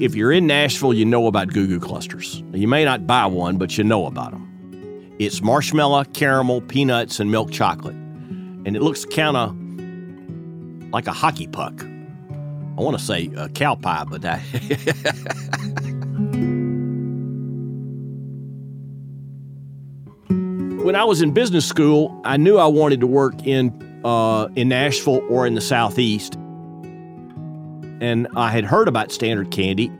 [0.00, 2.42] if you're in Nashville, you know about Goo Goo Clusters.
[2.52, 5.16] You may not buy one, but you know about them.
[5.18, 7.96] It's marshmallow, caramel, peanuts, and milk chocolate.
[7.96, 11.82] And it looks kind of like a hockey puck.
[11.82, 14.38] I want to say a cow pie, but that.
[20.84, 23.72] when I was in business school, I knew I wanted to work in
[24.04, 26.38] uh, in Nashville or in the Southeast,
[28.00, 29.92] and I had heard about Standard Candy.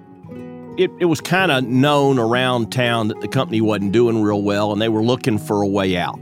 [0.77, 4.73] It, it was kind of known around town that the company wasn't doing real well,
[4.73, 6.19] and they were looking for a way out.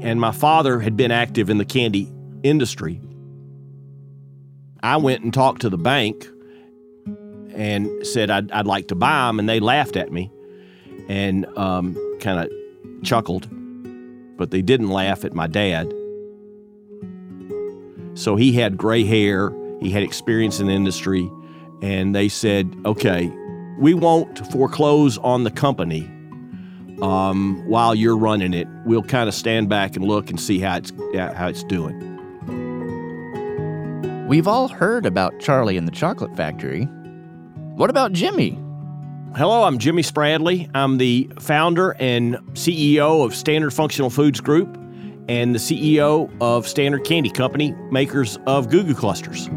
[0.00, 2.12] And my father had been active in the candy
[2.42, 3.00] industry.
[4.82, 6.26] I went and talked to the bank
[7.54, 10.30] and said I'd, I'd like to buy them, and they laughed at me
[11.08, 13.48] and um, kind of chuckled,
[14.36, 15.92] but they didn't laugh at my dad.
[18.14, 21.30] So he had gray hair, he had experience in the industry,
[21.82, 23.32] and they said, okay,
[23.78, 26.02] we won't foreclose on the company
[27.02, 28.66] um, while you're running it.
[28.84, 32.14] We'll kind of stand back and look and see how it's, how it's doing.
[34.26, 36.84] We've all heard about Charlie and the Chocolate Factory.
[37.76, 38.58] What about Jimmy?
[39.36, 40.70] Hello, I'm Jimmy Spradley.
[40.74, 44.74] I'm the founder and CEO of Standard Functional Foods Group
[45.28, 49.50] and the CEO of Standard Candy Company, makers of Goo Goo Clusters.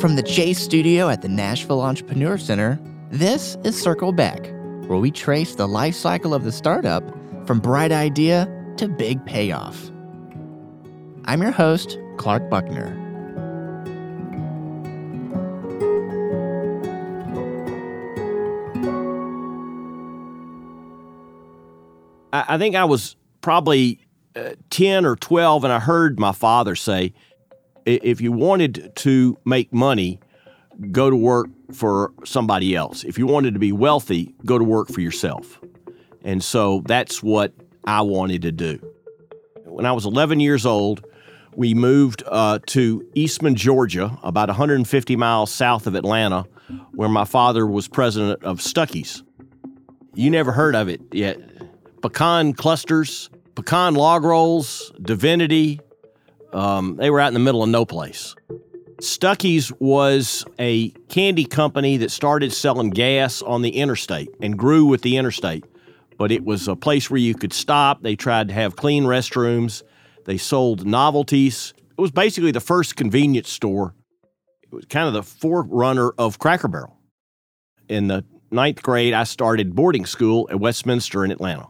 [0.00, 4.46] From the Chase studio at the Nashville Entrepreneur Center, this is Circle Back,
[4.86, 7.04] where we trace the life cycle of the startup
[7.46, 9.90] from bright idea to big payoff.
[11.26, 12.96] I'm your host, Clark Buckner.
[22.32, 24.00] I, think I was probably
[24.34, 27.12] uh, 10 or 12, and I heard my father say,
[27.96, 30.20] if you wanted to make money,
[30.90, 33.04] go to work for somebody else.
[33.04, 35.60] If you wanted to be wealthy, go to work for yourself.
[36.22, 37.52] And so that's what
[37.84, 38.78] I wanted to do.
[39.64, 41.04] When I was 11 years old,
[41.54, 46.46] we moved uh, to Eastman, Georgia, about 150 miles south of Atlanta,
[46.92, 49.22] where my father was president of Stuckey's.
[50.14, 51.38] You never heard of it yet.
[52.02, 55.80] Pecan clusters, pecan log rolls, divinity.
[56.52, 58.34] Um, they were out in the middle of no place.
[59.00, 65.02] Stuckey's was a candy company that started selling gas on the interstate and grew with
[65.02, 65.64] the interstate.
[66.18, 68.02] But it was a place where you could stop.
[68.02, 69.82] They tried to have clean restrooms.
[70.26, 71.72] They sold novelties.
[71.78, 73.94] It was basically the first convenience store.
[74.62, 76.96] It was kind of the forerunner of Cracker Barrel.
[77.88, 81.68] In the ninth grade, I started boarding school at Westminster in Atlanta.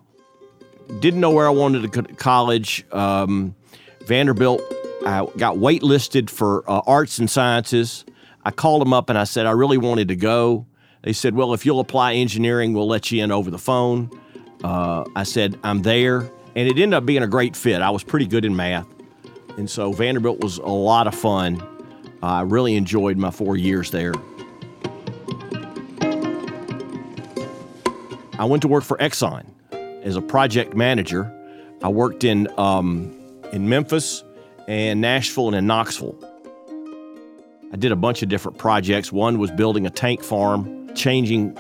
[0.99, 2.85] Didn't know where I wanted to go to college.
[2.91, 3.55] Um,
[4.11, 4.61] Vanderbilt,
[5.07, 8.05] I got waitlisted for uh, arts and sciences.
[8.45, 10.67] I called them up and I said I really wanted to go.
[11.03, 14.11] They said, Well, if you'll apply engineering, we'll let you in over the phone.
[14.65, 16.29] Uh, I said, I'm there.
[16.57, 17.83] And it ended up being a great fit.
[17.83, 18.89] I was pretty good in math.
[19.57, 21.63] And so Vanderbilt was a lot of fun.
[22.21, 24.15] I really enjoyed my four years there.
[28.41, 29.47] I went to work for Exxon
[30.03, 31.33] as a project manager.
[31.81, 33.17] I worked in um,
[33.53, 34.25] in Memphis
[34.69, 36.17] and Nashville and in Knoxville.
[37.73, 39.13] I did a bunch of different projects.
[39.13, 41.57] One was building a tank farm, changing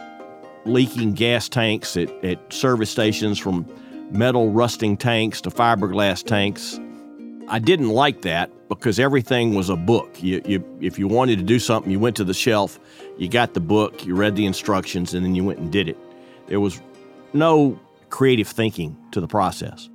[0.64, 3.66] leaking gas tanks at, at service stations from
[4.10, 6.80] metal rusting tanks to fiberglass tanks.
[7.48, 10.22] I didn't like that because everything was a book.
[10.22, 12.78] You, you, if you wanted to do something, you went to the shelf,
[13.18, 15.98] you got the book, you read the instructions, and then you went and did it.
[16.46, 16.80] There was
[17.32, 17.78] no
[18.10, 19.88] creative thinking to the process.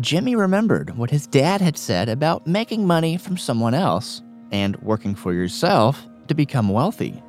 [0.00, 5.14] Jimmy remembered what his dad had said about making money from someone else and working
[5.14, 7.22] for yourself to become wealthy.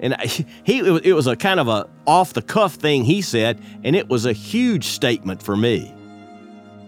[0.00, 0.16] And
[0.64, 4.08] he, it was a kind of a off the cuff thing he said, and it
[4.08, 5.94] was a huge statement for me.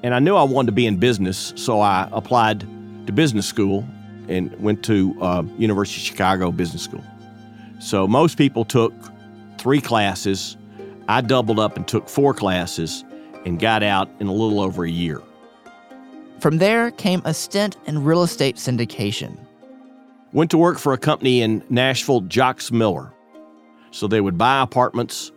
[0.02, 2.60] And I knew I wanted to be in business, so I applied
[3.06, 3.86] to business school
[4.28, 7.04] and went to uh, University of Chicago Business School.
[7.78, 8.92] So most people took
[9.58, 10.56] three classes.
[11.08, 13.04] I doubled up and took four classes
[13.46, 15.22] and got out in a little over a year.
[16.40, 19.38] From there came a stint in real estate syndication.
[20.32, 23.12] Went to work for a company in Nashville, Jacques Miller.
[23.92, 25.32] So they would buy apartments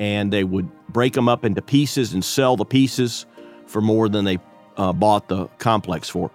[0.00, 3.26] and they would break them up into pieces and sell the pieces
[3.66, 4.38] for more than they
[4.76, 6.30] uh, bought the complex for.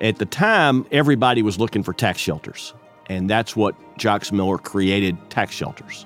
[0.00, 2.74] At the time, everybody was looking for tax shelters,
[3.06, 6.04] and that's what Jacques Miller created tax shelters.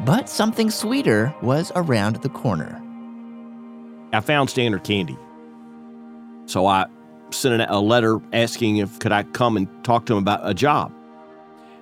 [0.00, 2.80] But something sweeter was around the corner.
[4.12, 5.16] I found Standard Candy.
[6.46, 6.86] So I
[7.30, 10.92] sent a letter asking if could I come and talk to them about a job.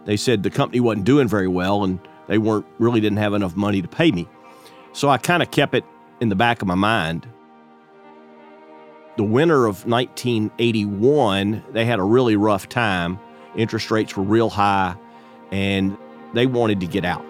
[0.05, 1.99] they said the company wasn't doing very well and
[2.29, 4.29] they weren't really didn't have enough money to pay me.
[4.93, 5.85] So I kind of kept it
[6.21, 7.27] in the back of my mind.
[9.17, 13.19] The winter of 1981, they had a really rough time.
[13.57, 14.97] Interest rates were real high
[15.51, 15.97] and
[16.35, 17.25] they wanted to get out.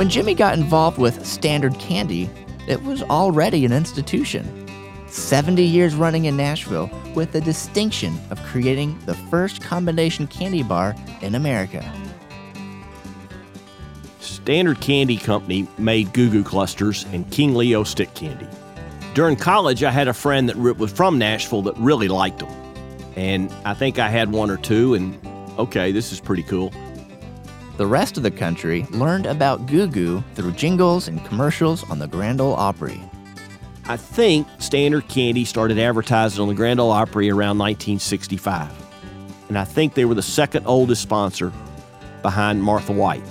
[0.00, 2.30] When Jimmy got involved with Standard Candy,
[2.66, 4.66] it was already an institution.
[5.08, 10.94] 70 years running in Nashville with the distinction of creating the first combination candy bar
[11.20, 11.84] in America.
[14.20, 18.48] Standard Candy Company made Goo Goo clusters and King Leo stick candy.
[19.12, 22.48] During college, I had a friend that was from Nashville that really liked them.
[23.16, 25.20] And I think I had one or two, and
[25.58, 26.72] okay, this is pretty cool.
[27.80, 32.06] The rest of the country learned about Goo Goo through jingles and commercials on the
[32.06, 33.00] Grand Ole Opry.
[33.86, 38.70] I think Standard Candy started advertising on the Grand Ole Opry around 1965.
[39.48, 41.54] And I think they were the second oldest sponsor
[42.20, 43.24] behind Martha White.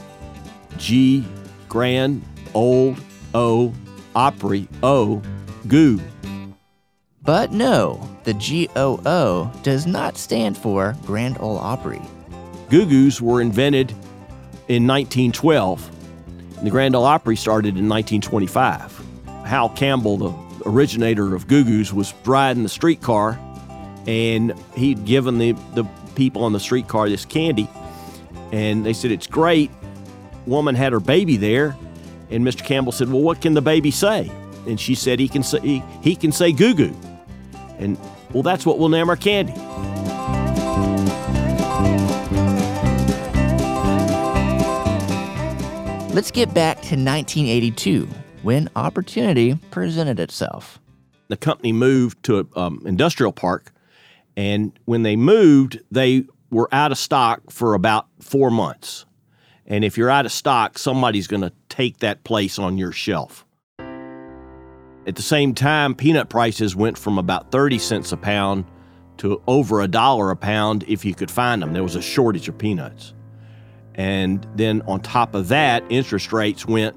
[0.80, 1.24] G,
[1.68, 2.24] Grand,
[2.56, 3.00] Old,
[3.36, 3.72] O,
[4.16, 5.22] Opry, O,
[5.68, 6.02] Goo.
[7.22, 12.02] But no, the GOO does not stand for Grand Ole Opry.
[12.72, 13.94] Goo Goos were invented
[14.70, 15.90] in 1912,
[16.58, 19.04] and the Grand Ole Opry started in 1925.
[19.44, 23.40] Hal Campbell, the originator of Goo Goos, was riding the streetcar,
[24.06, 27.68] and he'd given the, the people on the streetcar this candy,
[28.52, 29.72] and they said, It's great.
[30.46, 31.76] Woman had her baby there,
[32.30, 32.64] and Mr.
[32.64, 34.32] Campbell said, Well, what can the baby say?
[34.68, 36.96] And she said, He can say, he, he can say Goo Goo.
[37.80, 37.98] And,
[38.34, 39.54] well, that's what we'll name our candy.
[46.20, 48.06] Let's get back to 1982
[48.42, 50.78] when opportunity presented itself.
[51.30, 53.72] The company moved to an um, industrial park,
[54.36, 59.06] and when they moved, they were out of stock for about four months.
[59.66, 63.46] And if you're out of stock, somebody's going to take that place on your shelf.
[63.80, 68.66] At the same time, peanut prices went from about 30 cents a pound
[69.20, 71.72] to over a dollar a pound if you could find them.
[71.72, 73.14] There was a shortage of peanuts.
[74.00, 76.96] And then on top of that, interest rates went,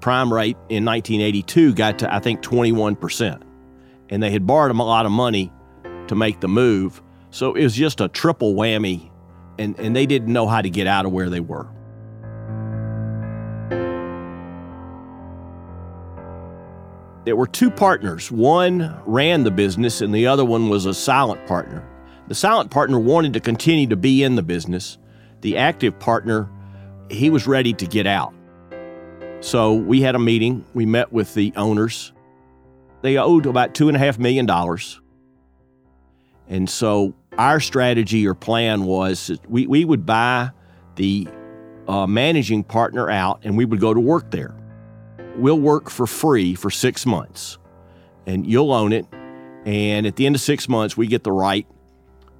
[0.00, 3.42] prime rate in 1982 got to, I think, 21%.
[4.08, 5.52] And they had borrowed them a lot of money
[6.06, 7.02] to make the move.
[7.32, 9.10] So it was just a triple whammy,
[9.58, 11.66] and, and they didn't know how to get out of where they were.
[17.24, 18.30] There were two partners.
[18.30, 21.84] One ran the business, and the other one was a silent partner.
[22.28, 24.98] The silent partner wanted to continue to be in the business,
[25.40, 26.48] the active partner,
[27.10, 28.34] he was ready to get out.
[29.40, 30.64] So we had a meeting.
[30.74, 32.12] We met with the owners.
[33.02, 34.48] They owed about $2.5 million.
[36.48, 40.50] And so our strategy or plan was we, we would buy
[40.96, 41.28] the
[41.86, 44.54] uh, managing partner out and we would go to work there.
[45.36, 47.58] We'll work for free for six months
[48.26, 49.06] and you'll own it.
[49.64, 51.66] And at the end of six months, we get the right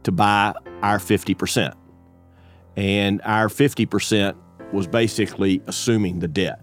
[0.02, 1.74] to buy our 50%
[2.78, 4.36] and our 50%
[4.72, 6.60] was basically assuming the debt.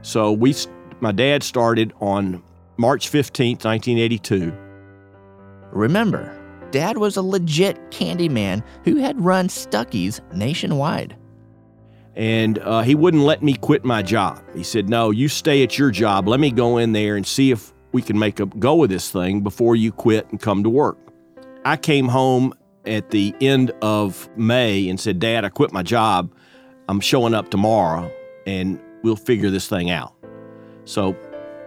[0.00, 0.54] So we,
[1.00, 2.42] my dad started on
[2.78, 4.50] March 15th, 1982.
[5.72, 6.38] Remember,
[6.70, 11.14] Dad was a legit candy man who had run Stuckey's nationwide.
[12.16, 14.42] And uh, he wouldn't let me quit my job.
[14.56, 16.28] He said, No, you stay at your job.
[16.28, 19.10] Let me go in there and see if we can make a go of this
[19.10, 20.96] thing before you quit and come to work.
[21.64, 22.54] I came home
[22.86, 26.34] at the end of May and said, Dad, I quit my job.
[26.88, 28.12] I'm showing up tomorrow
[28.46, 30.14] and we'll figure this thing out.
[30.84, 31.16] So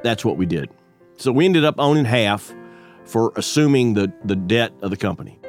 [0.03, 0.69] that's what we did.
[1.17, 2.53] So we ended up owning half
[3.05, 5.39] for assuming the, the debt of the company.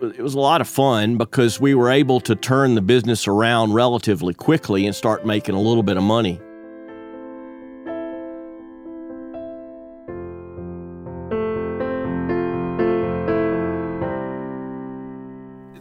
[0.00, 3.72] It was a lot of fun because we were able to turn the business around
[3.72, 6.40] relatively quickly and start making a little bit of money.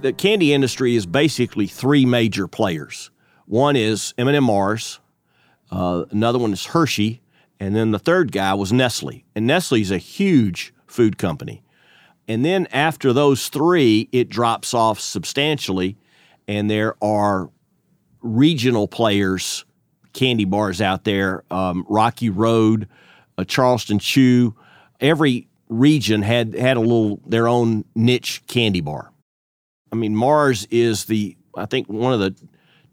[0.01, 3.12] The candy industry is basically three major players.
[3.46, 5.00] One is M&M Mars,
[5.70, 7.22] uh, another one is Hershey,
[7.60, 9.24] and then the third guy was Nestle.
[9.36, 11.63] And Nestle is a huge food company.
[12.27, 15.98] And then after those three, it drops off substantially,
[16.48, 17.50] and there are
[18.22, 19.65] regional players,
[20.13, 22.88] candy bars out there, um, Rocky Road,
[23.38, 24.55] uh, Charleston Chew.
[25.00, 29.12] Every region had had a little their own niche candy bar.
[29.91, 32.36] I mean, Mars is the, I think, one of the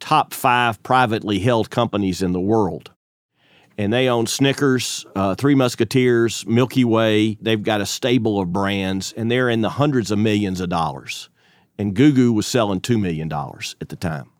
[0.00, 2.90] top five privately held companies in the world.
[3.76, 7.38] And they own Snickers, uh, Three Musketeers, Milky Way.
[7.40, 11.28] They've got a stable of brands, and they're in the hundreds of millions of dollars.
[11.78, 13.32] And Goo was selling $2 million
[13.80, 14.30] at the time.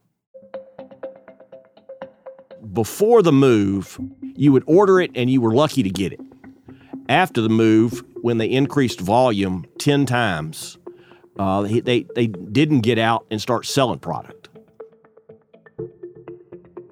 [2.73, 4.01] Before the move,
[4.35, 6.21] you would order it and you were lucky to get it.
[7.09, 10.78] After the move, when they increased volume 10 times,
[11.39, 14.49] uh, they, they didn't get out and start selling product.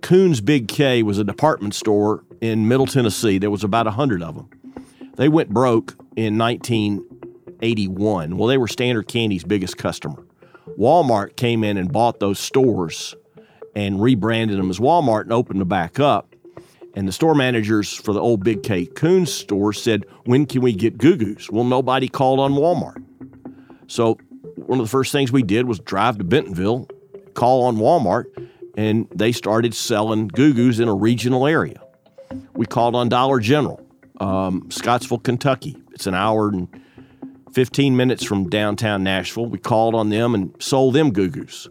[0.03, 3.39] Kuhn's Big K was a department store in Middle Tennessee.
[3.39, 4.49] There was about 100 of them.
[5.17, 8.37] They went broke in 1981.
[8.37, 10.25] Well, they were Standard Candy's biggest customer.
[10.79, 13.17] Walmart came in and bought those stores
[13.75, 16.35] and rebranded them as Walmart and opened them back up.
[16.95, 20.73] And the store managers for the old Big K Kuhn's store said, When can we
[20.73, 21.51] get Goo Goos?
[21.51, 23.05] Well, nobody called on Walmart.
[23.87, 24.19] So
[24.57, 26.89] one of the first things we did was drive to Bentonville,
[27.35, 28.25] call on Walmart,
[28.77, 31.81] and they started selling Goo Goos in a regional area.
[32.55, 33.81] We called on Dollar General,
[34.21, 35.77] um, Scottsville, Kentucky.
[35.93, 36.69] It's an hour and
[37.53, 39.47] 15 minutes from downtown Nashville.
[39.47, 41.69] We called on them and sold them Goo Goos.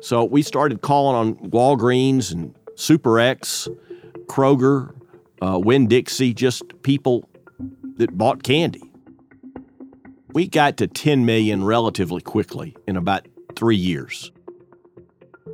[0.00, 3.68] So we started calling on Walgreens and Super X,
[4.26, 4.94] Kroger,
[5.40, 7.28] uh, Winn Dixie, just people
[7.96, 8.82] that bought candy.
[10.34, 14.32] We got to 10 million relatively quickly in about three years.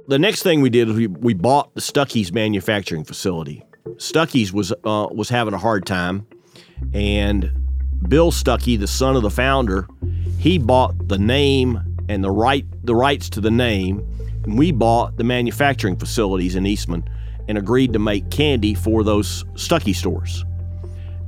[0.09, 3.63] The next thing we did is we, we bought the Stuckey's manufacturing facility.
[3.97, 6.27] Stuckey's was uh, was having a hard time,
[6.95, 7.53] and
[8.09, 9.87] Bill Stuckey, the son of the founder,
[10.39, 13.99] he bought the name and the right the rights to the name.
[14.45, 17.05] And we bought the manufacturing facilities in Eastman
[17.49, 20.43] and agreed to make candy for those Stuckey stores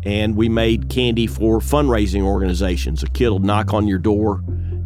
[0.04, 3.02] and we made candy for fundraising organizations.
[3.02, 4.42] A kid will knock on your door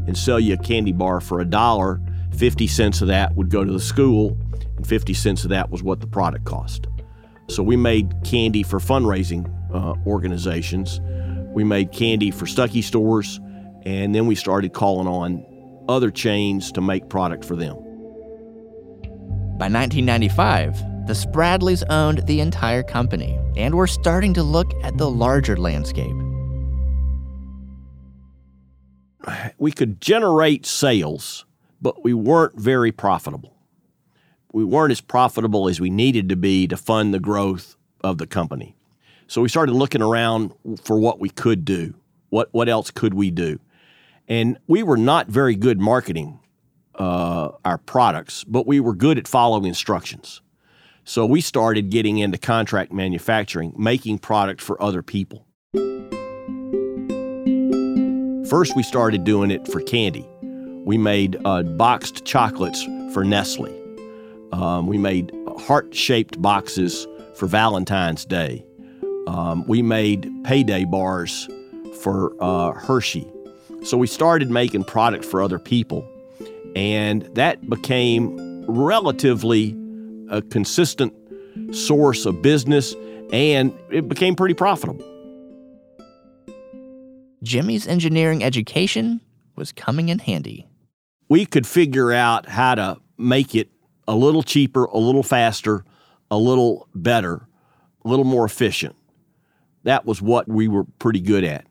[0.06, 2.00] and sell you a candy bar for a dollar.
[2.36, 4.36] 50 cents of that would go to the school,
[4.76, 6.86] and 50 cents of that was what the product cost.
[7.48, 11.00] So we made candy for fundraising uh, organizations.
[11.54, 13.40] We made candy for Stuckey stores,
[13.84, 15.44] and then we started calling on
[15.88, 17.76] other chains to make product for them.
[19.58, 25.08] By 1995, the Spradleys owned the entire company and were starting to look at the
[25.08, 26.16] larger landscape.
[29.58, 31.44] We could generate sales,
[31.80, 33.54] but we weren't very profitable.
[34.52, 38.26] We weren't as profitable as we needed to be to fund the growth of the
[38.26, 38.76] company.
[39.28, 41.94] So we started looking around for what we could do.
[42.30, 43.60] What, what else could we do?
[44.28, 46.40] And we were not very good marketing
[46.96, 50.40] uh, our products, but we were good at following instructions.
[51.08, 55.46] So we started getting into contract manufacturing, making product for other people.
[58.50, 60.26] First, we started doing it for candy.
[60.84, 62.82] We made uh, boxed chocolates
[63.12, 63.72] for Nestle.
[64.50, 68.66] Um, we made heart shaped boxes for Valentine's Day.
[69.28, 71.48] Um, we made payday bars
[72.00, 73.30] for uh, Hershey.
[73.84, 76.04] So we started making product for other people.
[76.74, 79.76] And that became relatively
[80.30, 81.12] a consistent
[81.72, 82.94] source of business,
[83.32, 85.04] and it became pretty profitable.
[87.42, 89.20] Jimmy's engineering education
[89.54, 90.66] was coming in handy.
[91.28, 93.70] We could figure out how to make it
[94.08, 95.84] a little cheaper, a little faster,
[96.30, 97.48] a little better,
[98.04, 98.96] a little more efficient.
[99.84, 101.66] That was what we were pretty good at.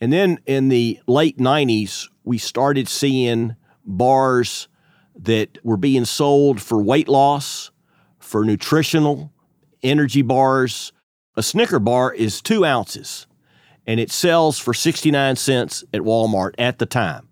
[0.00, 4.68] And then in the late 90s, we started seeing bars
[5.16, 7.70] that were being sold for weight loss
[8.28, 9.32] for nutritional
[9.82, 10.92] energy bars.
[11.36, 13.26] A Snicker bar is two ounces
[13.86, 17.26] and it sells for 69 cents at Walmart at the time.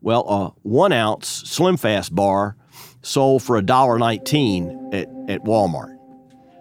[0.00, 2.56] Well, a one ounce Slim Fast bar
[3.02, 5.96] sold for $1.19 at, at Walmart.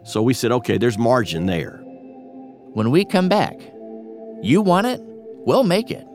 [0.04, 1.78] So we said, okay, there's margin there.
[2.74, 3.58] When we come back,
[4.42, 6.06] you want it, we'll make it.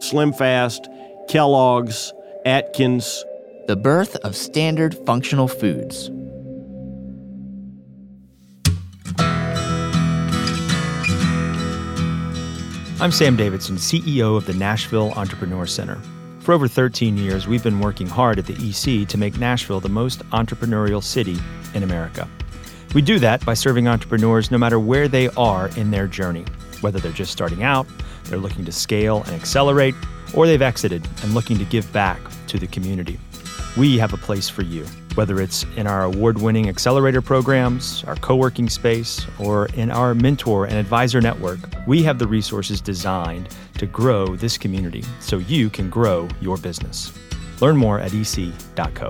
[0.00, 0.88] Slim Fast,
[1.28, 2.12] Kellogg's,
[2.44, 3.24] Atkins.
[3.68, 6.10] The birth of standard functional foods.
[13.04, 16.00] I'm Sam Davidson, CEO of the Nashville Entrepreneur Center.
[16.40, 19.90] For over 13 years, we've been working hard at the EC to make Nashville the
[19.90, 21.36] most entrepreneurial city
[21.74, 22.26] in America.
[22.94, 26.46] We do that by serving entrepreneurs no matter where they are in their journey,
[26.80, 27.86] whether they're just starting out,
[28.24, 29.94] they're looking to scale and accelerate,
[30.32, 33.20] or they've exited and looking to give back to the community.
[33.76, 38.16] We have a place for you whether it's in our award winning accelerator programs, our
[38.16, 43.48] co working space, or in our mentor and advisor network, we have the resources designed
[43.78, 47.12] to grow this community so you can grow your business.
[47.60, 49.08] Learn more at ec.co.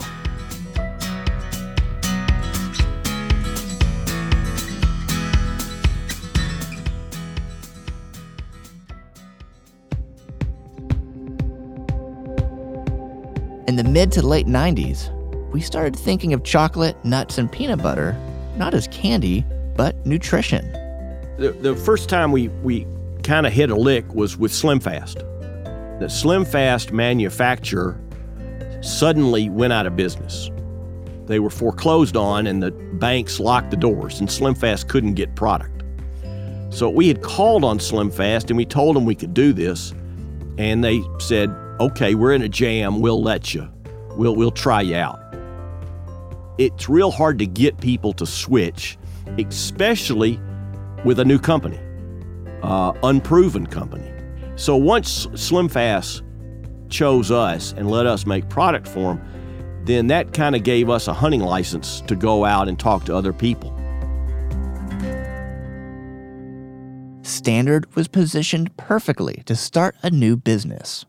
[13.67, 15.11] In the mid to late 90s,
[15.55, 18.17] we started thinking of chocolate, nuts, and peanut butter
[18.57, 19.45] not as candy,
[19.77, 20.71] but nutrition.
[21.39, 22.89] The, the first time we, we
[23.23, 25.19] kind of hit a lick was with Slim Fast.
[26.01, 28.01] The Slim Fast manufacturer
[28.81, 30.51] suddenly went out of business.
[31.27, 35.37] They were foreclosed on, and the banks locked the doors, and Slim Fast couldn't get
[35.37, 35.85] product.
[36.71, 39.95] So we had called on Slim Fast and we told them we could do this,
[40.59, 43.01] and they said, "Okay, we're in a jam.
[43.01, 43.69] We'll let you.
[44.17, 45.24] We'll we'll try you out."
[46.59, 48.97] It's real hard to get people to switch,
[49.39, 50.41] especially
[51.05, 51.81] with a new company,
[52.63, 54.11] uh, unproven company.
[54.57, 56.23] So once Slim Fast
[56.89, 61.09] chose us and let us make product for them, then that kind of gave us
[61.09, 63.71] a hunting license to go out and talk to other people.
[67.23, 71.05] Standard was positioned perfectly to start a new business.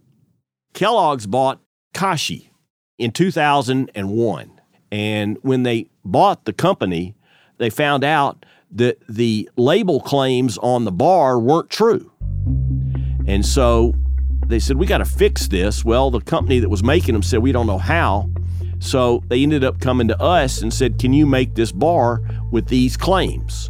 [0.73, 1.61] Kellogg's bought
[1.93, 2.51] Kashi
[2.97, 4.54] in 2001.
[4.95, 7.15] And when they bought the company,
[7.57, 12.13] they found out that the label claims on the bar weren't true.
[13.27, 13.93] And so
[14.47, 15.83] they said, We got to fix this.
[15.83, 18.29] Well, the company that was making them said, We don't know how.
[18.79, 22.69] So they ended up coming to us and said, Can you make this bar with
[22.69, 23.69] these claims?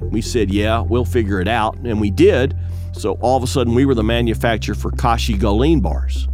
[0.00, 1.78] We said, Yeah, we'll figure it out.
[1.78, 2.56] And we did.
[2.92, 6.28] So all of a sudden, we were the manufacturer for Kashi GoLean bars.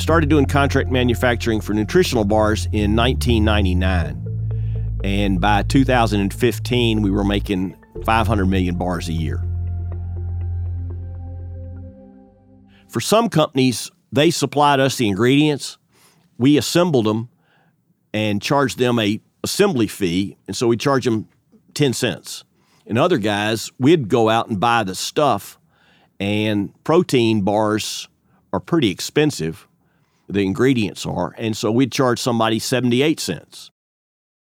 [0.00, 4.98] Started doing contract manufacturing for nutritional bars in 1999.
[5.04, 7.76] And by 2015, we were making
[8.06, 9.44] 500 million bars a year.
[12.88, 15.76] For some companies, they supplied us the ingredients,
[16.38, 17.28] we assembled them
[18.14, 21.28] and charged them a assembly fee, and so we charge them
[21.74, 22.44] 10 cents.
[22.86, 25.58] And other guys, we'd go out and buy the stuff,
[26.18, 28.08] and protein bars
[28.50, 29.66] are pretty expensive,
[30.32, 33.70] the ingredients are, and so we'd charge somebody 78 cents.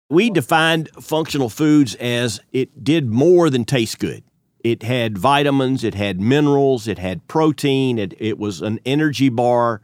[0.10, 4.24] We defined functional foods as it did more than taste good.
[4.64, 9.82] It had vitamins, it had minerals, it had protein, it, it was an energy bar,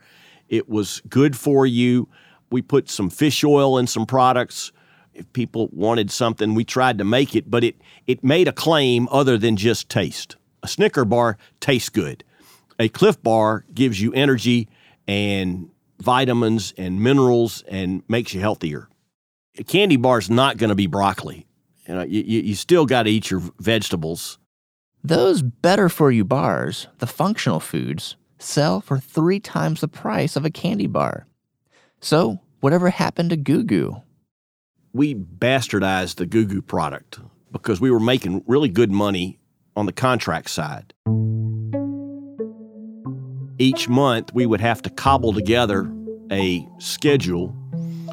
[0.49, 2.09] it was good for you.
[2.49, 4.71] We put some fish oil in some products.
[5.13, 9.07] If people wanted something, we tried to make it, but it, it made a claim
[9.11, 10.35] other than just taste.
[10.61, 12.23] A Snicker bar tastes good.
[12.79, 14.67] A Clif bar gives you energy
[15.07, 18.89] and vitamins and minerals and makes you healthier.
[19.57, 21.47] A candy bar is not going to be broccoli.
[21.87, 24.37] You, know, you, you still got to eat your vegetables.
[25.03, 30.45] Those better for you bars, the functional foods, sell for three times the price of
[30.45, 31.27] a candy bar.
[32.01, 34.01] So, whatever happened to Goo Goo?
[34.93, 37.19] We bastardized the Goo Goo product
[37.51, 39.39] because we were making really good money
[39.75, 40.93] on the contract side.
[43.57, 45.91] Each month, we would have to cobble together
[46.31, 47.55] a schedule.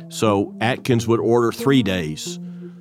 [0.09, 2.39] So Atkins would order three days,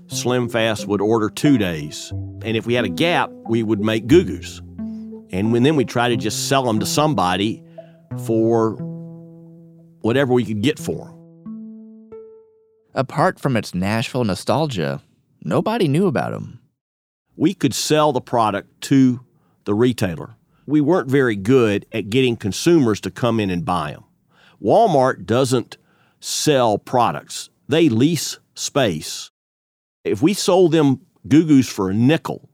[0.08, 2.12] Slim Fast would order two days.
[2.44, 4.60] And if we had a gap, we would make Goo Goos.
[5.32, 7.64] And when, then we'd try to just sell them to somebody
[8.26, 8.74] for
[10.02, 11.18] whatever we could get for them.
[12.94, 15.02] Apart from its Nashville nostalgia,
[15.42, 16.60] nobody knew about them.
[17.38, 19.22] We could sell the product to
[19.64, 20.36] the retailer.
[20.72, 24.06] We weren't very good at getting consumers to come in and buy them.
[24.64, 25.76] Walmart doesn't
[26.22, 29.32] sell products, they lease space.
[30.06, 32.50] If we sold them Goo Goos for a nickel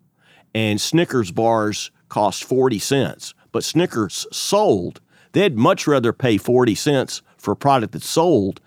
[0.56, 5.00] and Snickers bars cost 40 cents, but Snickers sold,
[5.34, 8.60] they'd much rather pay 40 cents for a product that's sold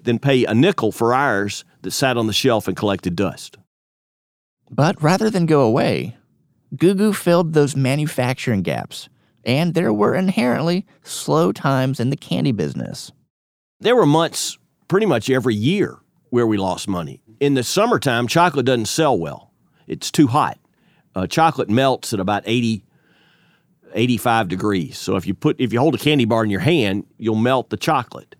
[0.00, 3.58] than pay a nickel for ours that sat on the shelf and collected dust.
[4.70, 6.16] But rather than go away,
[6.76, 9.08] Goo filled those manufacturing gaps,
[9.44, 13.12] and there were inherently slow times in the candy business.
[13.80, 14.58] There were months
[14.88, 15.98] pretty much every year
[16.30, 17.22] where we lost money.
[17.40, 19.52] In the summertime, chocolate doesn't sell well,
[19.86, 20.58] it's too hot
[21.14, 22.84] uh, chocolate melts at about 80,
[23.94, 24.98] 85 degrees.
[24.98, 27.70] So if you put if you hold a candy bar in your hand, you'll melt
[27.70, 28.34] the chocolate.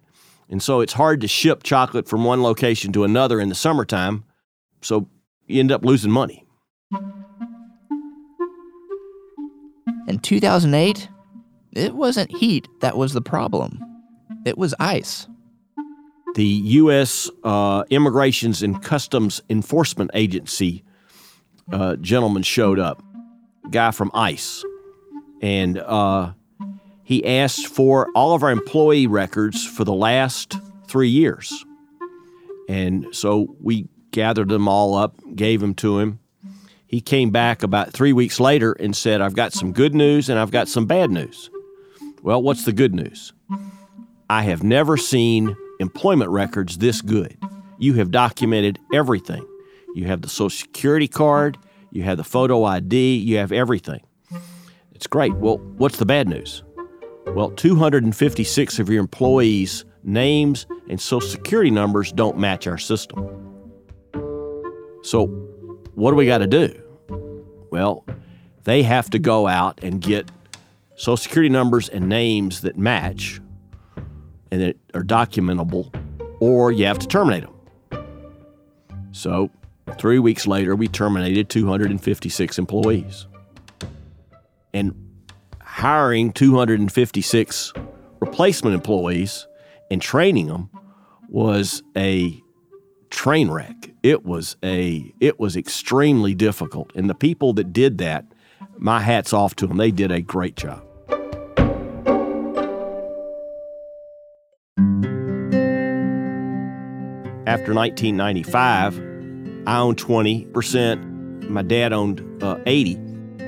[0.48, 4.24] And so it's hard to ship chocolate from one location to another in the summertime.
[4.82, 5.08] So
[5.46, 6.46] you end up losing money.
[10.08, 11.08] In 2008,
[11.72, 13.78] it wasn't heat that was the problem.
[14.44, 15.28] It was ice.
[16.34, 17.30] The U.S.
[17.44, 20.82] Uh, Immigrations and Customs Enforcement Agency
[21.72, 23.02] uh, gentleman showed up,
[23.70, 24.64] guy from ICE,
[25.40, 26.32] and uh,
[27.02, 31.64] he asked for all of our employee records for the last three years.
[32.68, 36.20] And so we gathered them all up, gave them to him.
[36.92, 40.38] He came back about three weeks later and said, I've got some good news and
[40.38, 41.50] I've got some bad news.
[42.22, 43.32] Well, what's the good news?
[44.28, 47.38] I have never seen employment records this good.
[47.78, 49.42] You have documented everything.
[49.94, 51.56] You have the Social Security card,
[51.90, 54.02] you have the photo ID, you have everything.
[54.94, 55.34] It's great.
[55.34, 56.62] Well, what's the bad news?
[57.28, 63.28] Well, 256 of your employees' names and Social Security numbers don't match our system.
[65.02, 65.26] So,
[65.94, 66.81] what do we got to do?
[67.72, 68.04] Well,
[68.64, 70.30] they have to go out and get
[70.94, 73.40] Social Security numbers and names that match
[74.50, 75.90] and that are documentable,
[76.38, 78.04] or you have to terminate them.
[79.12, 79.48] So,
[79.98, 83.26] three weeks later, we terminated 256 employees.
[84.74, 84.94] And
[85.62, 87.72] hiring 256
[88.20, 89.46] replacement employees
[89.90, 90.68] and training them
[91.30, 92.41] was a
[93.12, 93.90] train wreck.
[94.02, 96.90] It was a it was extremely difficult.
[96.96, 98.24] And the people that did that,
[98.78, 99.76] my hats off to them.
[99.76, 100.82] They did a great job.
[107.46, 108.98] After 1995,
[109.66, 112.98] I owned 20%, my dad owned uh, 80.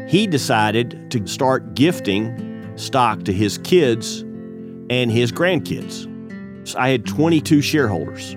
[0.08, 4.20] He decided to start gifting stock to his kids
[4.90, 6.10] and his grandkids.
[6.68, 8.36] So I had 22 shareholders,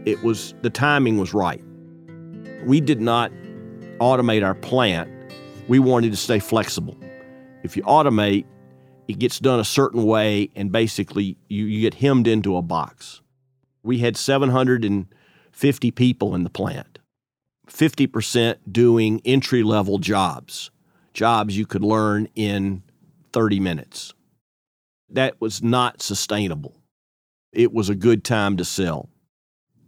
[0.05, 1.63] it was, the timing was right.
[2.65, 3.31] We did not
[3.99, 5.09] automate our plant.
[5.67, 6.97] We wanted to stay flexible.
[7.63, 8.45] If you automate,
[9.07, 13.21] it gets done a certain way, and basically you, you get hemmed into a box.
[13.83, 16.99] We had 750 people in the plant,
[17.71, 20.71] 50% doing entry level jobs,
[21.13, 22.83] jobs you could learn in
[23.33, 24.13] 30 minutes.
[25.09, 26.75] That was not sustainable.
[27.53, 29.09] It was a good time to sell.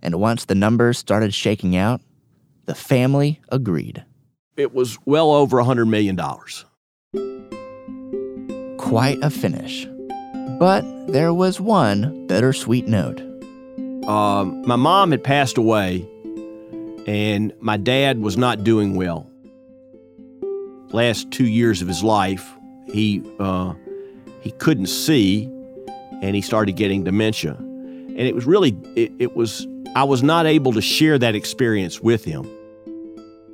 [0.01, 2.01] And once the numbers started shaking out,
[2.65, 4.03] the family agreed.
[4.57, 6.17] It was well over a $100 million.
[8.77, 9.87] Quite a finish.
[10.59, 13.21] But there was one bittersweet note.
[14.07, 16.07] Um, my mom had passed away,
[17.07, 19.29] and my dad was not doing well.
[20.91, 22.51] Last two years of his life,
[22.91, 23.73] he uh,
[24.41, 25.45] he couldn't see,
[26.21, 27.55] and he started getting dementia.
[27.55, 31.99] And it was really it, it was I was not able to share that experience
[31.99, 32.47] with him.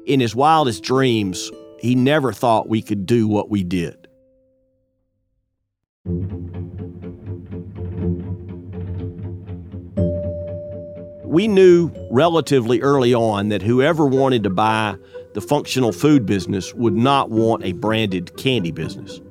[0.06, 4.08] In his wildest dreams, he never thought we could do what we did.
[11.40, 14.98] We knew relatively early on that whoever wanted to buy
[15.34, 19.22] the functional food business would not want a branded candy business.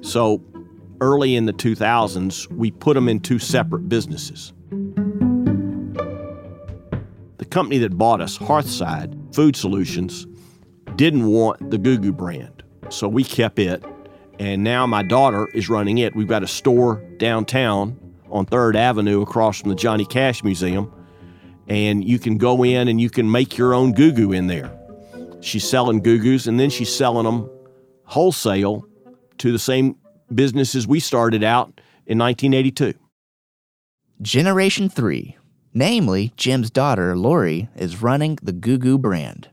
[0.00, 0.42] So
[1.00, 4.52] early in the 2000s, we put them in two separate businesses.
[7.38, 10.26] The company that bought us, Hearthside Food Solutions,
[10.96, 12.64] didn't want the Goo Goo brand.
[12.88, 13.84] So we kept it.
[14.40, 16.16] And now my daughter is running it.
[16.16, 17.96] We've got a store downtown
[18.32, 20.92] on 3rd Avenue across from the Johnny Cash Museum.
[21.68, 24.70] And you can go in and you can make your own Goo Goo in there.
[25.40, 27.48] She's selling Goo Goos and then she's selling them
[28.04, 28.86] wholesale
[29.38, 29.96] to the same
[30.32, 32.94] businesses we started out in 1982.
[34.20, 35.36] Generation 3
[35.74, 39.48] Namely, Jim's daughter, Lori, is running the Goo Goo brand.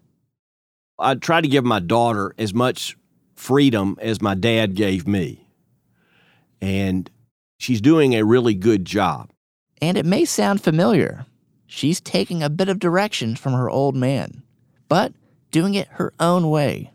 [0.97, 2.97] I try to give my daughter as much
[3.35, 5.47] freedom as my dad gave me.
[6.61, 7.09] And
[7.57, 9.31] she's doing a really good job.
[9.81, 11.25] And it may sound familiar.
[11.71, 14.41] She's taking a bit of direction from her old man,
[14.87, 15.13] but
[15.51, 16.91] doing it her own way.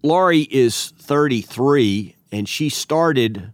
[0.00, 3.52] Laurie is 33 and she started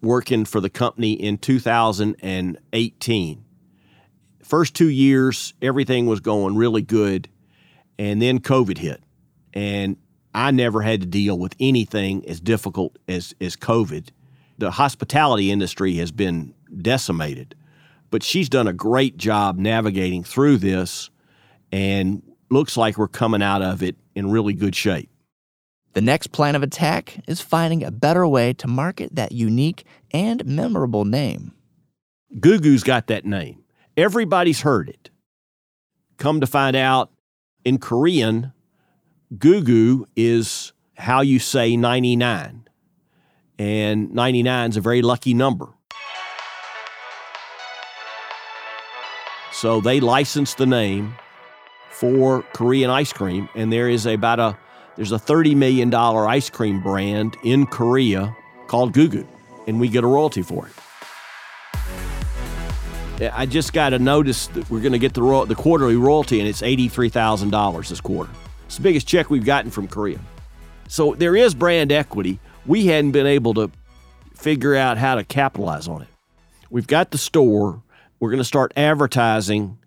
[0.00, 3.44] working for the company in 2018.
[4.42, 7.28] First two years, everything was going really good,
[7.98, 9.02] and then COVID hit.
[9.52, 9.98] And
[10.34, 14.08] I never had to deal with anything as difficult as, as COVID.
[14.56, 17.54] The hospitality industry has been decimated,
[18.10, 21.10] but she's done a great job navigating through this
[21.72, 25.08] and looks like we're coming out of it in really good shape.
[25.92, 30.44] The next plan of attack is finding a better way to market that unique and
[30.46, 31.52] memorable name.
[32.38, 33.64] Goo Goo's got that name.
[33.96, 35.10] Everybody's heard it.
[36.16, 37.10] Come to find out,
[37.64, 38.52] in Korean,
[39.36, 42.68] Goo Goo is how you say 99.
[43.58, 45.68] And 99 is a very lucky number.
[49.60, 51.14] So they licensed the name
[51.90, 54.56] for Korean ice cream, and there is about a
[54.96, 58.34] there's a $30 million ice cream brand in Korea
[58.68, 59.28] called Goo,
[59.66, 60.66] and we get a royalty for
[63.18, 63.30] it.
[63.34, 66.40] I just got a notice that we're going to get the, ro- the quarterly royalty,
[66.40, 68.30] and it's $83,000 this quarter.
[68.64, 70.20] It's the biggest check we've gotten from Korea.
[70.88, 72.40] So there is brand equity.
[72.64, 73.70] We hadn't been able to
[74.34, 76.08] figure out how to capitalize on it.
[76.70, 77.82] We've got the store.
[78.20, 79.78] We're going to start advertising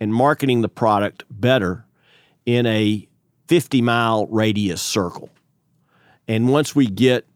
[0.00, 1.86] and marketing the product better
[2.44, 3.08] in a
[3.46, 5.30] 50 mile radius circle.
[6.26, 7.28] And once we get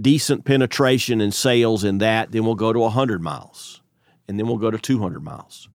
[0.00, 3.82] decent penetration and sales in that, then we'll go to 100 miles.
[4.26, 5.68] And then we'll go to 200 miles.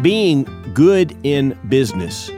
[0.00, 2.30] Being good in business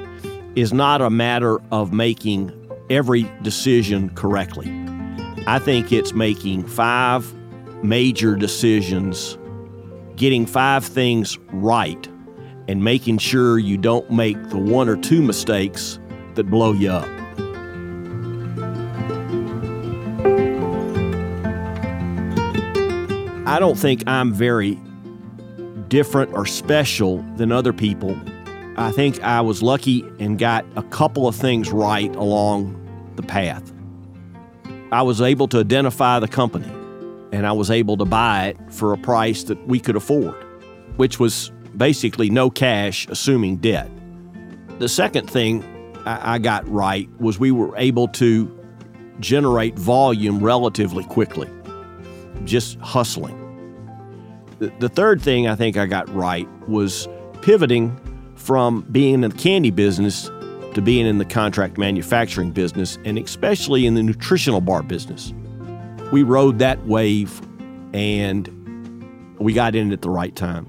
[0.57, 2.51] is not a matter of making
[2.89, 4.90] every decision correctly.
[5.47, 7.35] I think it's making five
[7.83, 9.39] major decisions
[10.21, 12.07] getting five things right
[12.69, 15.99] and making sure you don't make the one or two mistakes
[16.35, 17.09] that blow you up.
[23.49, 24.79] I don't think I'm very
[25.89, 28.15] different or special than other people.
[28.77, 32.77] I think I was lucky and got a couple of things right along
[33.17, 33.73] the path.
[34.93, 36.71] I was able to identify the company
[37.33, 40.35] and I was able to buy it for a price that we could afford,
[40.97, 43.89] which was basically no cash, assuming debt.
[44.81, 45.65] The second thing
[46.07, 48.51] I got right was we were able to
[49.21, 51.49] generate volume relatively quickly,
[52.45, 53.37] just hustling.
[54.59, 57.07] The third thing I think I got right was
[57.43, 57.97] pivoting
[58.35, 60.31] from being in the candy business
[60.75, 65.33] to being in the contract manufacturing business, and especially in the nutritional bar business
[66.11, 67.41] we rode that wave
[67.93, 68.49] and
[69.39, 70.67] we got in at the right time.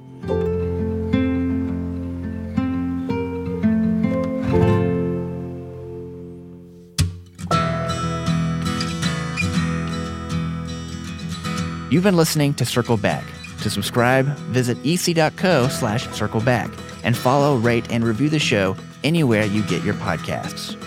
[11.89, 13.25] You've been listening to Circle Back.
[13.63, 19.63] To subscribe, visit ec.co slash circleback and follow, rate, and review the show anywhere you
[19.63, 20.77] get your podcasts.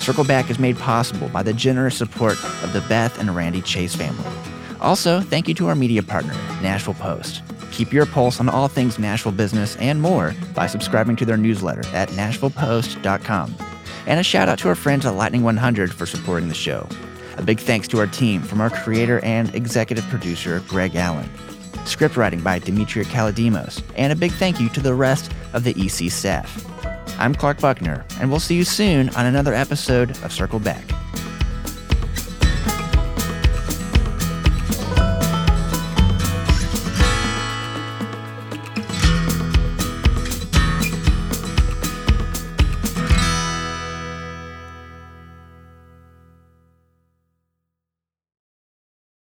[0.00, 3.94] Circle Back is made possible by the generous support of the Beth and Randy Chase
[3.94, 4.24] family.
[4.80, 7.42] Also, thank you to our media partner, Nashville Post.
[7.72, 11.86] Keep your pulse on all things Nashville business and more by subscribing to their newsletter
[11.94, 13.54] at nashvillepost.com.
[14.06, 16.88] And a shout out to our friends at Lightning 100 for supporting the show.
[17.36, 21.28] A big thanks to our team from our creator and executive producer, Greg Allen.
[21.84, 25.70] Script writing by Demetria Kalodimos, and a big thank you to the rest of the
[25.70, 26.64] EC staff.
[27.18, 30.84] I'm Clark Buckner, and we'll see you soon on another episode of Circle Back.